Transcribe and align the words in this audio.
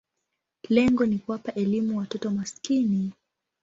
Lengo 0.69 1.05
ni 1.05 1.17
kuwapa 1.19 1.53
elimu 1.53 1.97
watoto 1.97 2.31
maskini. 2.31 3.11